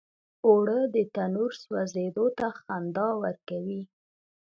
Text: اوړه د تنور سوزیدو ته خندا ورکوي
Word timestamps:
اوړه 0.45 0.79
د 0.95 0.95
تنور 1.15 1.51
سوزیدو 1.63 2.25
ته 2.37 2.47
خندا 2.59 3.07
ورکوي 3.23 3.81